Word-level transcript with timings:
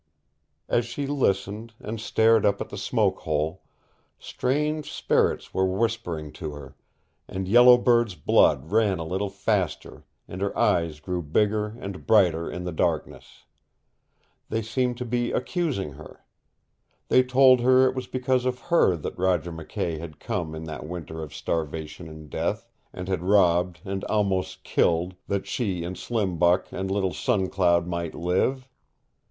As 0.67 0.83
she 0.87 1.05
listened, 1.05 1.75
and 1.79 2.01
stared 2.01 2.43
up 2.43 2.59
at 2.59 2.69
the 2.69 2.75
smoke 2.79 3.19
hole, 3.19 3.61
strange 4.17 4.91
spirits 4.91 5.53
were 5.53 5.67
whispering 5.67 6.31
to 6.31 6.53
her, 6.53 6.75
and 7.27 7.47
Yellow 7.47 7.77
Bird's 7.77 8.15
blood 8.15 8.71
ran 8.71 8.97
a 8.97 9.03
little 9.03 9.29
faster 9.29 10.03
and 10.27 10.41
her 10.41 10.57
eyes 10.57 10.99
grew 11.01 11.21
bigger 11.21 11.77
and 11.79 12.07
brighter 12.07 12.49
in 12.49 12.63
the 12.63 12.71
darkness. 12.71 13.43
They 14.49 14.63
seemed 14.63 14.97
to 14.97 15.05
be 15.05 15.31
accusing 15.31 15.91
her. 15.91 16.25
They 17.09 17.21
told 17.21 17.59
her 17.59 17.85
it 17.87 17.93
was 17.93 18.07
because 18.07 18.45
of 18.45 18.57
her 18.73 18.95
that 18.97 19.19
Roger 19.19 19.51
McKay 19.51 19.99
had 19.99 20.19
come 20.19 20.55
in 20.55 20.63
that 20.63 20.83
winter 20.87 21.21
of 21.21 21.31
starvation 21.31 22.09
and 22.09 22.27
death, 22.27 22.67
and 22.91 23.07
had 23.07 23.21
robbed 23.21 23.81
and 23.85 24.03
almost 24.05 24.63
killed, 24.63 25.13
that 25.27 25.45
she 25.45 25.83
and 25.83 25.95
Slim 25.95 26.39
Buck 26.39 26.69
and 26.71 26.89
little 26.89 27.13
Sun 27.13 27.49
Cloud 27.49 27.85
might 27.85 28.15
live. 28.15 28.67